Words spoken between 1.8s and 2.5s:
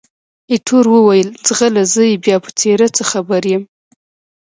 زه یې بیا په